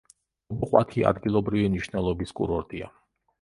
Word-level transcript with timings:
ბობოყვათი 0.53 1.03
ადგილობრივი 1.09 1.67
მნიშვნელობის 1.75 2.35
კურორტია. 2.41 2.91